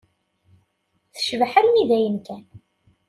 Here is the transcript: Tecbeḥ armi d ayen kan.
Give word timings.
Tecbeḥ 1.13 1.51
armi 1.59 1.83
d 1.89 1.91
ayen 1.97 2.17
kan. 2.25 2.43